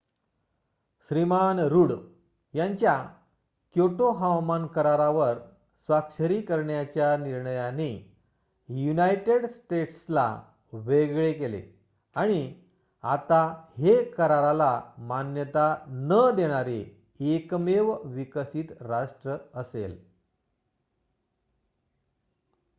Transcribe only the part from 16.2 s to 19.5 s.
देणारे एकमेव विकसित राष्ट्र